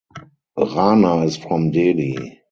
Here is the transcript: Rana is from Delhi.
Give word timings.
Rana 0.57 1.25
is 1.25 1.37
from 1.37 1.69
Delhi. 1.69 2.39